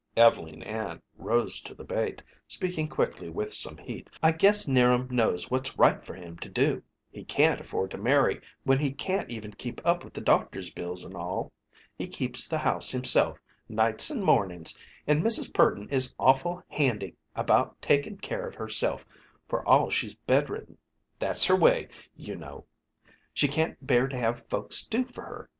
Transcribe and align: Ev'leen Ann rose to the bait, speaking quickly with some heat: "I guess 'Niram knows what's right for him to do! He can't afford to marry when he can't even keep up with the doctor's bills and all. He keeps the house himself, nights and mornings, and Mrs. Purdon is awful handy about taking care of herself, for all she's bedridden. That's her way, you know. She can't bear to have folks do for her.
Ev'leen 0.17 0.63
Ann 0.63 0.99
rose 1.15 1.61
to 1.61 1.75
the 1.75 1.83
bait, 1.85 2.23
speaking 2.47 2.87
quickly 2.87 3.29
with 3.29 3.53
some 3.53 3.77
heat: 3.77 4.09
"I 4.23 4.31
guess 4.31 4.67
'Niram 4.67 5.07
knows 5.11 5.51
what's 5.51 5.77
right 5.77 6.03
for 6.03 6.15
him 6.15 6.39
to 6.39 6.49
do! 6.49 6.81
He 7.11 7.23
can't 7.23 7.61
afford 7.61 7.91
to 7.91 7.99
marry 7.99 8.41
when 8.63 8.79
he 8.79 8.89
can't 8.93 9.29
even 9.29 9.53
keep 9.53 9.79
up 9.85 10.03
with 10.03 10.15
the 10.15 10.19
doctor's 10.21 10.71
bills 10.71 11.05
and 11.05 11.15
all. 11.15 11.51
He 11.95 12.07
keeps 12.07 12.47
the 12.47 12.57
house 12.57 12.89
himself, 12.89 13.37
nights 13.69 14.09
and 14.09 14.23
mornings, 14.25 14.75
and 15.05 15.21
Mrs. 15.21 15.53
Purdon 15.53 15.87
is 15.91 16.15
awful 16.17 16.63
handy 16.67 17.15
about 17.35 17.79
taking 17.79 18.17
care 18.17 18.47
of 18.47 18.55
herself, 18.55 19.05
for 19.47 19.63
all 19.69 19.91
she's 19.91 20.15
bedridden. 20.15 20.79
That's 21.19 21.45
her 21.45 21.55
way, 21.55 21.89
you 22.15 22.35
know. 22.35 22.65
She 23.35 23.47
can't 23.47 23.77
bear 23.85 24.07
to 24.07 24.17
have 24.17 24.47
folks 24.49 24.81
do 24.81 25.05
for 25.05 25.21
her. 25.25 25.49